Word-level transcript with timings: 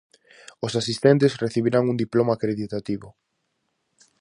Os 0.65 0.73
asistentes 0.81 1.37
recibirán 1.43 1.83
un 1.91 1.97
diploma 2.03 2.31
acreditativo. 2.35 3.07